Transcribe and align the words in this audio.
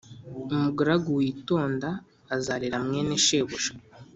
umugaragu 0.53 1.09
witonda 1.19 1.89
azarera 2.35 2.77
mwene 2.85 3.13
shebuja 3.25 3.71